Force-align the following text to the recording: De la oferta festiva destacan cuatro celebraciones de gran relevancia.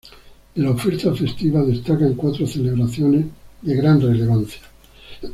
De 0.55 0.63
la 0.63 0.71
oferta 0.71 1.13
festiva 1.13 1.61
destacan 1.61 2.15
cuatro 2.15 2.47
celebraciones 2.47 3.27
de 3.61 3.75
gran 3.75 4.01
relevancia. 4.01 4.61